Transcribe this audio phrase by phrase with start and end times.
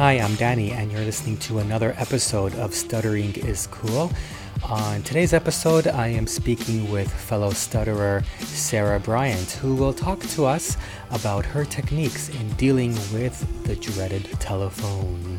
[0.00, 4.10] Hi, I'm Danny, and you're listening to another episode of Stuttering is Cool.
[4.66, 10.46] On today's episode, I am speaking with fellow stutterer Sarah Bryant, who will talk to
[10.46, 10.78] us
[11.10, 15.38] about her techniques in dealing with the dreaded telephone.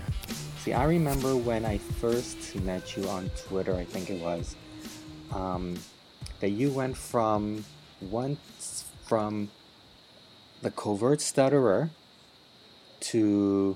[0.60, 4.56] See, I remember when I first met you on Twitter, I think it was,
[5.32, 5.76] um,
[6.40, 7.66] that you went from
[8.00, 9.50] once from
[10.62, 11.90] the covert stutterer
[13.00, 13.76] to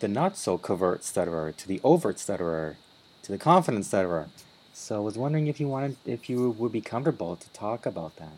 [0.00, 2.76] the not so covert stutterer to the overt stutterer
[3.22, 4.28] to the confident stutterer.
[4.72, 8.16] So I was wondering if you wanted, if you would be comfortable to talk about
[8.16, 8.32] that.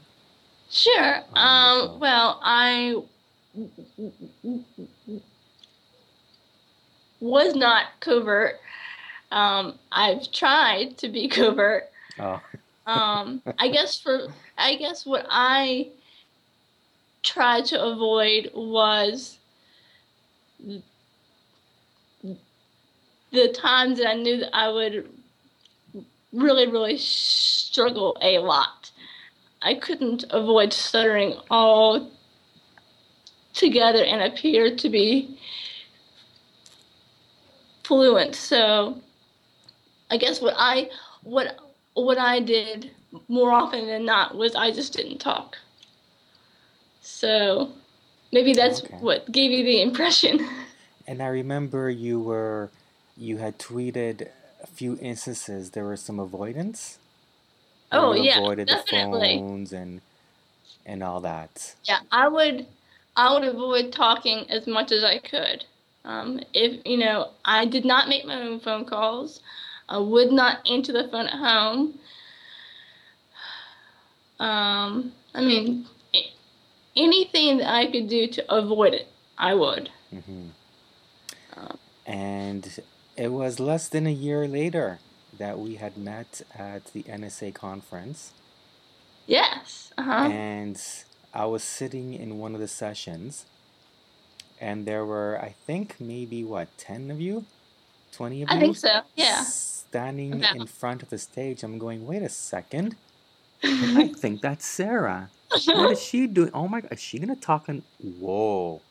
[0.70, 1.22] Sure.
[1.34, 2.96] Um, well, I
[7.20, 8.58] was not covert.
[9.30, 11.90] Um, I've tried to be covert.
[12.18, 12.40] Oh.
[12.86, 14.28] um, I guess for
[14.58, 15.88] I guess what I
[17.22, 19.38] tried to avoid was
[23.32, 25.08] the times that I knew that I would
[26.32, 28.90] really, really struggle a lot.
[29.62, 32.10] I couldn't avoid stuttering all
[33.54, 35.38] together and appear to be
[37.84, 38.34] fluent.
[38.34, 39.00] So
[40.10, 40.90] I guess what I
[41.22, 41.58] what
[41.94, 42.90] what I did
[43.28, 45.56] more often than not was I just didn't talk.
[47.02, 47.72] So
[48.32, 48.96] maybe that's Okay.
[49.00, 50.46] what gave you the impression.
[51.04, 52.70] And I remember you were,
[53.22, 54.28] you had tweeted
[54.62, 55.70] a few instances.
[55.70, 56.98] There was some avoidance.
[57.92, 60.00] Oh, you yeah, avoided the phones and
[60.84, 61.74] and all that.
[61.84, 62.66] Yeah, I would
[63.16, 65.64] I would avoid talking as much as I could.
[66.04, 69.40] Um, if you know, I did not make my own phone calls.
[69.88, 71.98] I would not answer the phone at home.
[74.40, 75.86] Um, I mean,
[76.96, 79.06] anything that I could do to avoid it,
[79.38, 79.90] I would.
[80.12, 80.48] Mm-hmm.
[81.56, 82.82] Um, And
[83.16, 84.98] it was less than a year later
[85.38, 88.32] that we had met at the NSA conference.
[89.26, 89.92] Yes.
[89.96, 90.28] Uh huh.
[90.30, 90.80] and
[91.32, 93.46] I was sitting in one of the sessions,
[94.60, 97.46] and there were, I think, maybe what, 10 of you?
[98.12, 98.60] 20 of I you?
[98.60, 99.00] think so.
[99.16, 99.42] Yeah.
[99.42, 101.62] Standing in front of the stage.
[101.62, 102.96] I'm going, wait a second.
[103.64, 105.30] I think that's Sarah.
[105.66, 106.50] What is she doing?
[106.54, 108.82] Oh my god, is she gonna talk in whoa.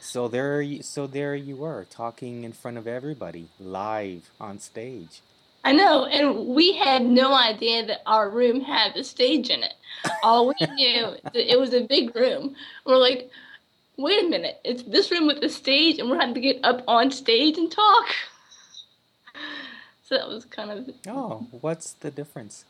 [0.00, 5.22] So there you so there you were, talking in front of everybody, live on stage.
[5.64, 9.74] I know, and we had no idea that our room had the stage in it.
[10.22, 12.54] All we knew that it was a big room.
[12.84, 13.30] We're like,
[13.96, 16.84] wait a minute, it's this room with the stage, and we're having to get up
[16.86, 18.06] on stage and talk.
[20.06, 22.66] So that was kind of Oh, what's the difference?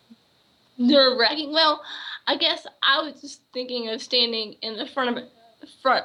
[0.79, 1.53] nerve wracking.
[1.53, 1.83] Well,
[2.29, 5.25] I guess I was just thinking of standing in the front of
[5.83, 6.05] front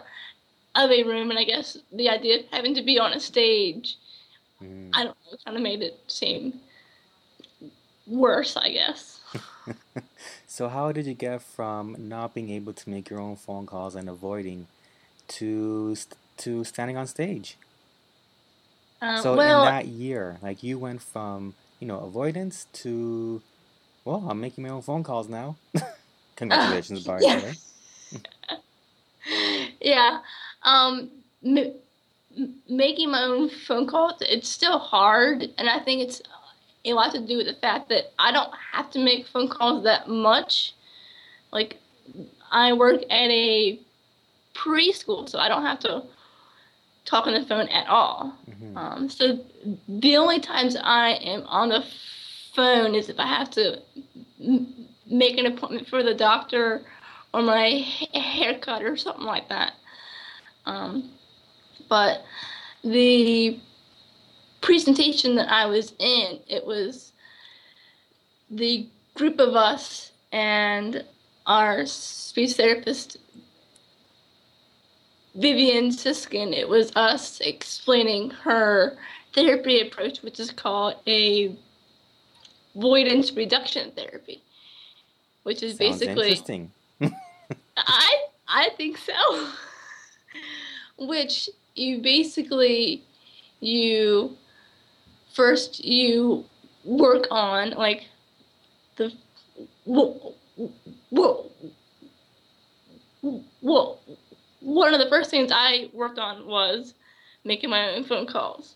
[0.76, 3.98] of a room, and I guess the idea of having to be on a stage,
[4.62, 4.90] Mm.
[4.94, 6.60] I don't know, kind of made it seem
[8.08, 8.58] worse.
[8.58, 9.22] I guess.
[10.48, 13.96] So how did you get from not being able to make your own phone calls
[13.96, 14.68] and avoiding
[15.30, 17.56] to st- to standing on stage?
[19.02, 23.42] Um, So well, in that year, like you went from, you know, avoidance to
[24.04, 25.56] well, I'm making my own phone calls now.
[26.36, 27.54] Congratulations, by the yeah.
[29.80, 30.20] yeah.
[30.64, 31.10] Um,
[31.46, 31.74] m-
[32.70, 36.22] making my own phone calls, it's still hard, and I think it's
[36.86, 39.84] a lot to do with the fact that I don't have to make phone calls
[39.84, 40.74] that much.
[41.52, 41.78] Like,
[42.52, 43.80] I work at a
[44.54, 46.04] preschool, so I don't have to
[47.06, 48.34] talk on the phone at all.
[48.50, 48.78] Mhm.
[48.78, 49.40] Um, so
[49.88, 51.84] the only times I am on the
[52.54, 53.82] phone is if I have to
[54.42, 56.86] m- make an appointment for the doctor
[57.34, 57.70] or my
[58.14, 59.74] haircut or something like that.
[60.66, 61.12] Um,
[61.88, 62.24] but
[62.84, 63.60] the
[64.62, 67.12] presentation that I was in, it was
[68.50, 71.04] the group of us and
[71.46, 73.18] our speech therapist
[75.36, 76.54] Vivian Sisskin.
[76.54, 78.98] It was us explaining her
[79.34, 81.56] therapy approach, which is called a
[82.76, 84.44] avoidance reduction therapy,
[85.44, 86.72] which is Sounds basically interesting.
[87.78, 89.48] I I think so.
[90.98, 93.04] Which you basically
[93.60, 94.38] you
[95.34, 96.46] first you
[96.84, 98.08] work on like
[98.96, 99.14] the
[99.86, 100.36] whoa,
[101.10, 101.52] whoa,
[103.62, 103.98] whoa.
[104.62, 106.94] One of the first things I worked on was
[107.46, 108.76] making my own phone calls.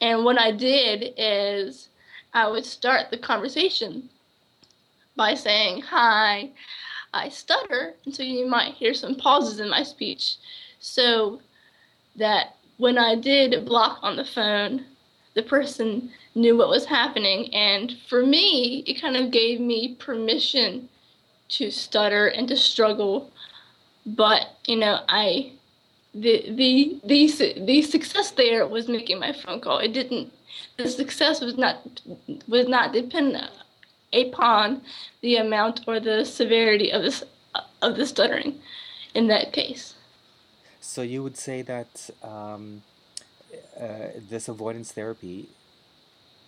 [0.00, 1.88] And what I did is
[2.32, 4.08] I would start the conversation
[5.16, 6.50] by saying, Hi,
[7.12, 10.36] I stutter, and so you might hear some pauses in my speech
[10.78, 11.40] so
[12.16, 14.84] that when I did block on the phone,
[15.34, 17.52] the person knew what was happening.
[17.54, 20.88] And for me, it kind of gave me permission
[21.50, 23.30] to stutter and to struggle.
[24.06, 25.52] But, you know, I
[26.14, 29.78] the the the the success there was making my phone call.
[29.78, 30.32] It didn't
[30.76, 32.00] the success was not
[32.48, 33.50] was not dependent
[34.12, 34.82] upon
[35.20, 37.22] the amount or the severity of this
[37.82, 38.58] of the stuttering
[39.14, 39.94] in that case.
[40.80, 42.82] So you would say that um,
[43.78, 45.48] uh, this avoidance therapy,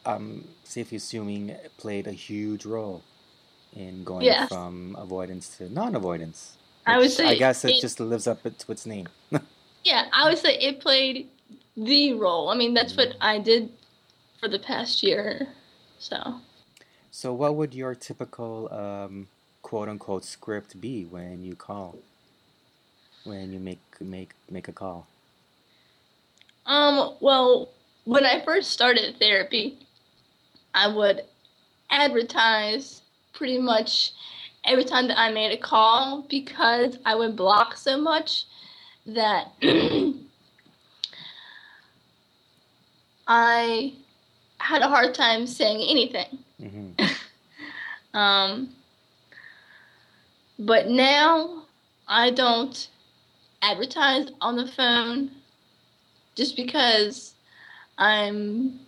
[0.07, 3.03] um, safely assuming, played a huge role
[3.75, 4.49] in going yes.
[4.49, 6.57] from avoidance to non-avoidance.
[6.87, 9.09] I would say I guess it, it just lives up to its name.
[9.85, 11.29] yeah, I would say it played
[11.77, 12.49] the role.
[12.49, 13.71] I mean, that's what I did
[14.41, 15.49] for the past year.
[15.99, 16.41] So.
[17.11, 19.29] So, what would your typical um,
[19.63, 21.99] quote unquote script be when you call?
[23.25, 25.07] When you make make make a call?
[26.67, 27.17] Um.
[27.21, 27.69] Well,
[28.05, 29.79] when I first started therapy,
[30.75, 31.23] I would
[31.91, 33.03] advertise
[33.33, 34.13] pretty much
[34.65, 38.45] every time that I made a call because I would block so much
[39.07, 39.53] that
[43.27, 43.95] I
[44.59, 46.39] had a hard time saying anything.
[46.61, 47.05] Mm-hmm.
[48.17, 48.71] um,
[50.59, 51.63] but now
[52.07, 52.89] I don't
[53.63, 55.31] advertise on the phone
[56.35, 57.35] just because
[57.99, 58.81] I'm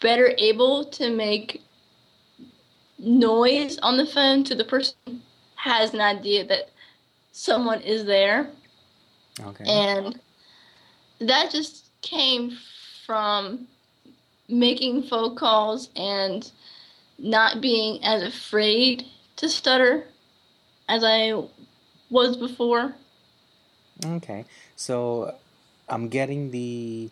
[0.00, 1.62] better able to make
[2.98, 5.22] noise on the phone to the person
[5.54, 6.70] has an idea that
[7.30, 8.50] someone is there.
[9.40, 9.64] Okay.
[9.64, 10.20] And
[11.20, 12.56] that just came
[13.06, 13.66] from
[14.48, 16.50] making phone calls and
[17.18, 19.04] not being as afraid
[19.36, 20.04] to stutter
[20.88, 21.40] as I
[22.10, 22.94] was before.
[24.04, 24.44] Okay.
[24.76, 25.34] So
[25.88, 27.10] I'm getting the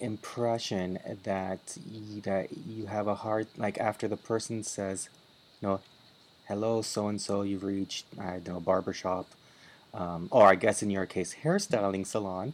[0.00, 5.08] impression that you, that you have a hard like after the person says,
[5.60, 5.80] you know,
[6.46, 9.26] hello so and so you've reached I don't know barbershop
[9.94, 12.52] um, or I guess in your case hairstyling salon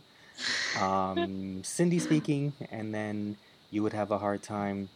[0.81, 3.37] um, Cindy speaking and then
[3.71, 4.91] you would have a hard time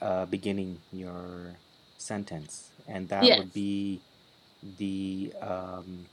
[0.00, 1.56] uh, beginning your
[1.98, 3.38] sentence and that yes.
[3.38, 4.00] would be
[4.78, 6.06] the um,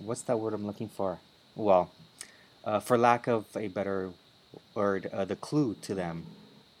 [0.00, 1.20] what's that word I'm looking for
[1.54, 1.90] well
[2.64, 4.10] uh, for lack of a better
[4.74, 6.26] word uh, the clue to them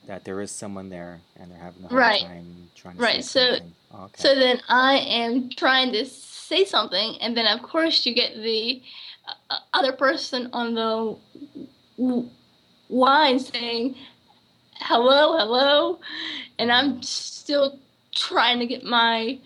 [0.06, 2.22] that there is someone there and they're having a hard right.
[2.22, 3.24] time trying to right.
[3.24, 3.58] so,
[3.94, 4.12] okay.
[4.16, 8.82] So then I am trying to say something, and then of course you get the
[9.50, 11.16] uh, other person on the
[12.88, 13.94] line saying,
[14.74, 16.00] hello, hello,
[16.58, 17.78] and I'm still
[18.12, 19.38] trying to get my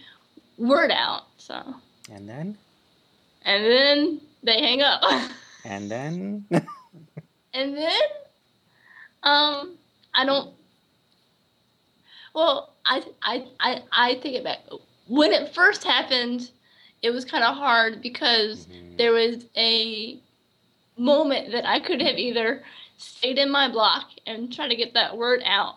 [0.56, 1.24] word out.
[1.36, 1.62] So.
[2.10, 2.56] And then?
[3.44, 5.02] And then they hang up.
[5.64, 6.44] and then?
[7.52, 8.02] and then,
[9.22, 9.76] um,
[10.14, 10.54] I don't.
[12.34, 14.58] Well, I I I I take it back.
[15.08, 16.50] When it first happened,
[17.02, 18.96] it was kind of hard because mm-hmm.
[18.96, 20.18] there was a
[20.96, 22.62] moment that I could have either
[22.96, 25.76] stayed in my block and try to get that word out,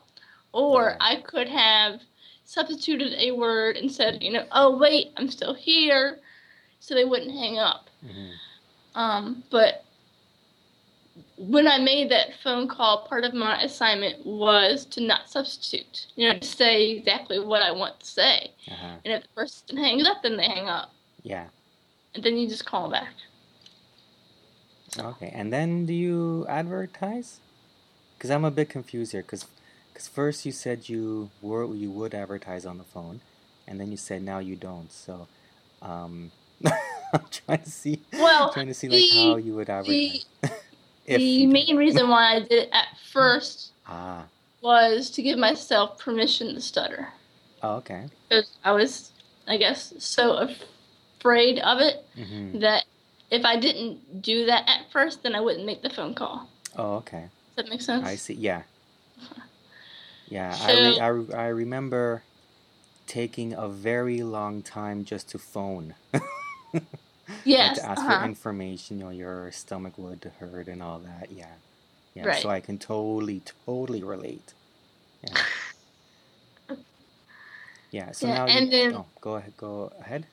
[0.52, 2.02] or I could have
[2.46, 6.20] substituted a word and said, you know, oh wait, I'm still here,
[6.80, 7.90] so they wouldn't hang up.
[8.06, 8.32] Mm-hmm.
[8.98, 9.86] Um, but
[11.38, 16.08] when I made that phone call, part of my assignment was to not substitute.
[16.16, 18.52] You know, to say exactly what I want to say.
[18.70, 18.96] Uh-huh.
[19.06, 20.92] And if the person hangs up, then they hang up.
[21.22, 21.46] Yeah.
[22.16, 23.14] And then you just call back.
[24.98, 27.40] Okay, and then do you advertise?
[28.18, 29.22] Because I'm a bit confused here.
[29.22, 29.46] Because
[29.94, 33.22] because first you said you were you would advertise on the phone,
[33.68, 34.92] and then you said now you don't.
[34.92, 35.28] So,
[35.84, 36.32] um,
[37.14, 38.02] I'm trying to see.
[38.14, 40.26] Well, trying to see like the, how you would advertise.
[40.42, 40.50] The,
[41.18, 44.26] the main reason why I did it at first ah.
[44.62, 47.10] was to give myself permission to stutter.
[47.64, 48.06] Oh, okay.
[48.30, 49.12] Because I was,
[49.48, 50.48] I guess, so
[51.20, 52.60] afraid of it mm-hmm.
[52.60, 52.86] that
[53.32, 56.50] if I didn't do that at first, then I wouldn't make the phone call.
[56.76, 57.30] Oh, okay.
[57.56, 58.06] Does that make sense?
[58.06, 58.34] I see.
[58.34, 58.64] Yeah.
[60.30, 62.24] Yeah, so, I, re- I, I remember
[63.08, 65.96] taking a very long time just to phone.
[67.48, 67.80] Yes.
[67.80, 68.20] to ask uh-huh.
[68.20, 71.32] for information, you know, your stomach would hurt and all that.
[71.32, 71.48] Yeah.
[72.14, 72.26] Yeah.
[72.26, 72.42] Right.
[72.42, 74.54] So I can totally, totally relate.
[75.24, 76.76] Yeah.
[77.92, 78.12] yeah.
[78.12, 79.54] So yeah, now and you, then, oh, go ahead.
[79.56, 80.26] Go ahead.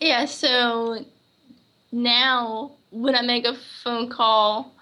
[0.00, 0.24] Yeah.
[0.24, 1.04] So
[1.92, 4.72] now when I make a phone call,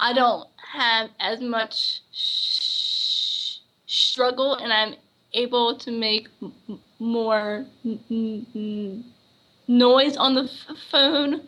[0.00, 4.96] I don't have as much sh- struggle, and I'm
[5.34, 7.64] able to make m- more.
[9.68, 11.42] Noise on the f- phone.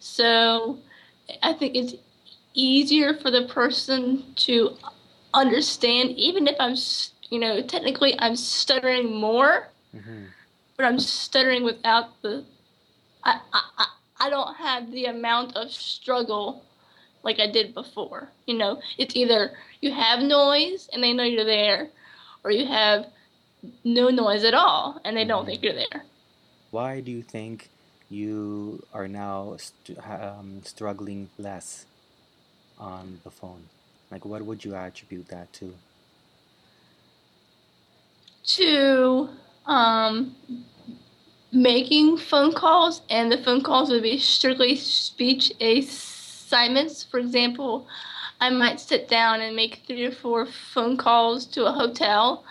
[0.00, 0.78] So
[1.42, 1.94] I think it's
[2.54, 4.76] easier for the person to
[5.34, 6.76] understand, even if I'm,
[7.30, 10.24] you know, technically I'm stuttering more, mm-hmm.
[10.76, 12.44] but I'm stuttering without the,
[13.24, 13.86] I, I,
[14.20, 16.64] I don't have the amount of struggle
[17.22, 18.30] like I did before.
[18.46, 21.88] You know, it's either you have noise and they know you're there,
[22.44, 23.06] or you have
[23.84, 26.04] no noise at all and they don't think you're there.
[26.70, 27.70] Why do you think
[28.10, 31.86] you are now st- um, struggling less
[32.78, 33.62] on the phone?
[34.10, 35.74] Like, what would you attribute that to?
[38.44, 39.28] To
[39.66, 40.34] um,
[41.52, 47.02] making phone calls, and the phone calls would be strictly speech assignments.
[47.02, 47.86] For example,
[48.40, 52.44] I might sit down and make three or four phone calls to a hotel,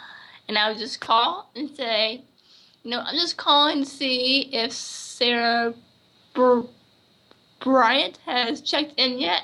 [0.48, 2.24] and I would just call and say,
[2.90, 5.74] know, I'm just calling to see if Sarah
[6.34, 6.62] Br-
[7.60, 9.44] Bryant has checked in yet.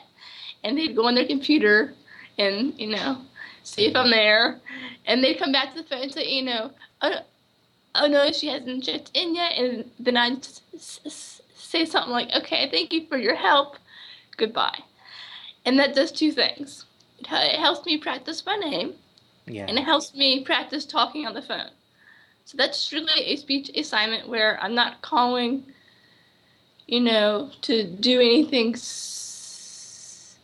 [0.63, 1.93] And they'd go on their computer
[2.37, 3.17] and, you know,
[3.63, 4.61] see if I'm there.
[5.05, 6.71] And they'd come back to the phone and say, you know,
[7.01, 7.19] oh,
[7.95, 9.51] oh no, she hasn't checked in yet.
[9.57, 10.47] And then I'd
[10.77, 13.75] say something like, okay, thank you for your help.
[14.37, 14.79] Goodbye.
[15.65, 16.85] And that does two things.
[17.19, 18.95] It helps me practice my name,
[19.45, 19.65] yeah.
[19.67, 21.69] and it helps me practice talking on the phone.
[22.45, 25.63] So that's really a speech assignment where I'm not calling,
[26.87, 30.37] you know, to do anything s-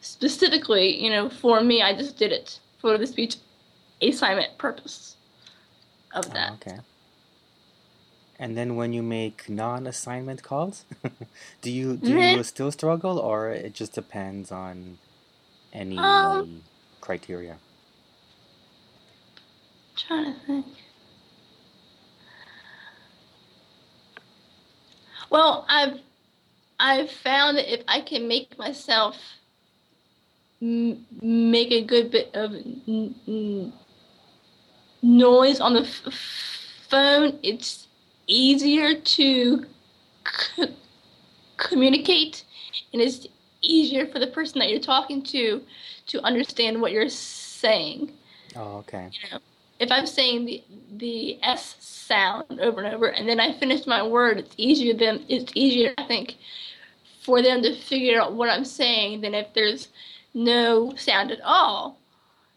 [0.00, 1.82] specifically, you know, for me.
[1.82, 3.36] I just did it for the speech
[4.00, 5.16] assignment purpose
[6.14, 6.50] of that.
[6.52, 6.78] Oh, okay.
[8.38, 10.84] And then when you make non-assignment calls,
[11.62, 12.36] do you do mm-hmm.
[12.36, 14.98] you still struggle, or it just depends on
[15.72, 16.62] any um,
[17.00, 17.58] criteria?
[19.96, 20.66] trying to think.
[25.34, 25.98] Well, I've
[26.78, 29.16] I've found that if I can make myself
[30.62, 33.72] m- make a good bit of n- n-
[35.02, 36.12] noise on the f-
[36.88, 37.88] phone, it's
[38.28, 39.66] easier to
[40.24, 40.76] c-
[41.56, 42.44] communicate,
[42.92, 43.26] and it's
[43.60, 45.64] easier for the person that you're talking to
[46.06, 48.12] to understand what you're saying.
[48.54, 49.10] Oh, okay.
[49.10, 49.38] You know,
[49.78, 50.62] if I'm saying the
[50.96, 55.24] the S sound over and over, and then I finish my word, it's easier than
[55.28, 56.36] it's easier, I think,
[57.22, 59.88] for them to figure out what I'm saying than if there's
[60.32, 61.98] no sound at all,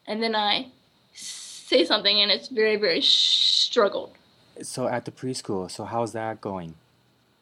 [0.06, 0.68] and then I
[1.14, 4.14] say something and it's very very struggled.
[4.62, 6.76] So at the preschool, so how's that going?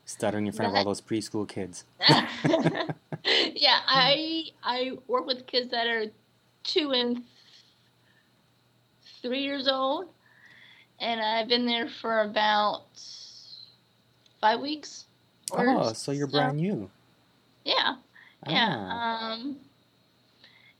[0.05, 1.83] Stuttering in front that, of all those preschool kids.
[1.99, 6.05] yeah, I I work with kids that are
[6.63, 7.23] two and
[9.25, 10.05] three years old,
[10.99, 12.83] and I've been there for about
[14.39, 15.05] five weeks.
[15.51, 16.37] Oh, so you're so.
[16.37, 16.91] brand new.
[17.63, 17.95] Yeah,
[18.47, 18.75] yeah.
[18.77, 19.33] Ah.
[19.33, 19.57] Um,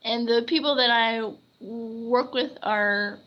[0.04, 1.28] and the people that I
[1.60, 3.18] work with are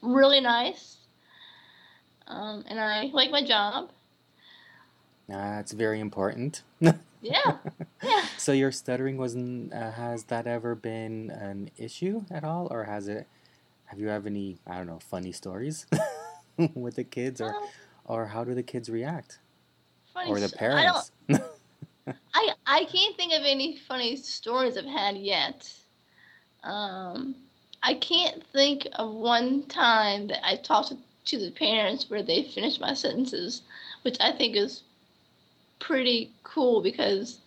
[0.00, 0.96] really nice,
[2.28, 3.90] um, and I like my job.
[5.28, 6.62] That's very important.
[7.20, 7.58] Yeah.
[8.02, 8.24] Yeah.
[8.38, 13.08] so your stuttering wasn't uh, has that ever been an issue at all or has
[13.08, 13.26] it
[13.84, 15.86] have you have any I don't know funny stories
[16.74, 17.62] with the kids or um,
[18.06, 19.38] or how do the kids react?
[20.26, 21.12] or the parents?
[21.28, 21.40] I,
[22.34, 25.70] I I can't think of any funny stories I've had yet.
[26.64, 27.34] Um
[27.82, 32.44] I can't think of one time that I talked to, to the parents where they
[32.44, 33.62] finished my sentences,
[34.02, 34.82] which I think is
[35.80, 37.40] pretty cool because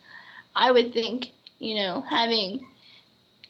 [0.55, 2.65] I would think, you know, having,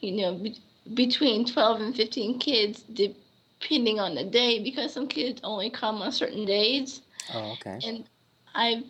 [0.01, 0.59] you know, be-
[0.93, 6.11] between 12 and 15 kids, depending on the day, because some kids only come on
[6.11, 7.01] certain days.
[7.33, 7.79] Oh, okay.
[7.87, 8.05] And
[8.53, 8.83] I've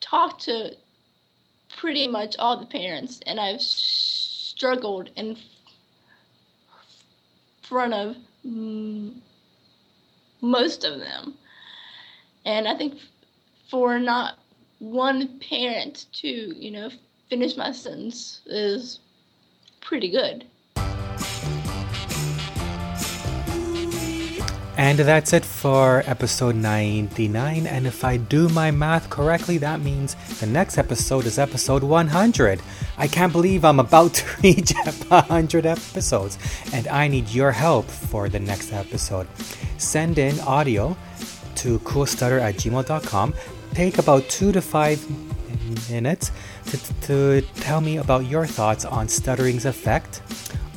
[0.00, 0.76] talked to
[1.76, 5.36] pretty much all the parents, and I've struggled in
[7.62, 8.16] front of
[10.40, 11.34] most of them.
[12.44, 13.00] And I think
[13.70, 14.38] for not
[14.92, 16.90] one parent to, you know,
[17.30, 19.00] finish my sentence is
[19.80, 20.44] pretty good.
[24.76, 27.66] And that's it for episode 99.
[27.66, 32.60] And if I do my math correctly, that means the next episode is episode 100.
[32.98, 36.38] I can't believe I'm about to reach 100 episodes,
[36.72, 39.28] and I need your help for the next episode.
[39.78, 40.96] Send in audio
[41.56, 43.32] to coolstutter at gmail.com
[43.74, 45.04] take about two to five
[45.90, 46.30] minutes
[46.66, 50.22] to, to tell me about your thoughts on stuttering's effect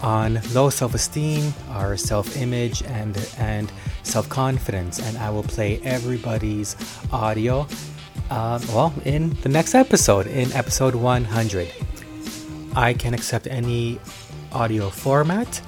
[0.02, 3.72] on low self-esteem, our self-image, and and
[4.04, 6.76] self confidence, and I will play everybody's
[7.12, 7.68] audio.
[8.30, 11.74] Uh, well, in the next episode, in episode 100.
[12.76, 14.00] I can accept any
[14.52, 15.62] audio format,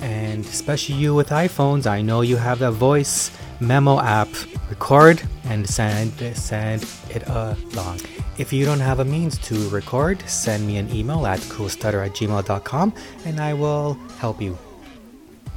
[0.00, 4.28] and especially you with iPhones, I know you have the voice memo app.
[4.68, 6.80] Record and send send
[7.10, 8.00] it along.
[8.38, 12.12] If you don't have a means to record, send me an email at coolstutter at
[12.12, 12.94] gmail.com
[13.26, 14.56] and I will help you.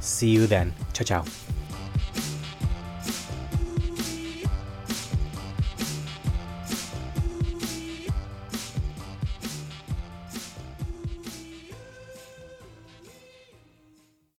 [0.00, 0.74] See you then.
[0.92, 1.55] Ciao, ciao.